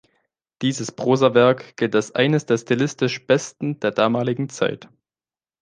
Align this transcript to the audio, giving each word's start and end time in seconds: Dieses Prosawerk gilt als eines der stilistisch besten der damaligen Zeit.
Dieses 0.63 0.91
Prosawerk 0.91 1.77
gilt 1.77 1.93
als 1.95 2.11
eines 2.15 2.47
der 2.47 2.57
stilistisch 2.57 3.27
besten 3.27 3.79
der 3.81 3.91
damaligen 3.91 4.49
Zeit. 4.49 4.89